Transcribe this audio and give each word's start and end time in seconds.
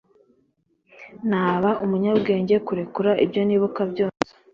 naba 1.29 1.69
umunyabwenge 1.83 2.55
kurekura 2.65 3.11
ibyo 3.23 3.41
nibuka 3.47 3.81
byose 3.91 4.27